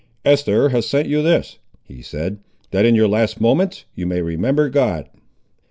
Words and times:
"Eest'er 0.25 0.69
has 0.69 0.87
sent 0.87 1.07
you 1.07 1.21
this," 1.21 1.59
he 1.83 2.01
said, 2.01 2.39
"that, 2.71 2.85
in 2.87 2.95
your 2.95 3.07
last 3.07 3.39
moments, 3.39 3.85
you 3.93 4.07
may 4.07 4.23
remember 4.23 4.67
God." 4.67 5.07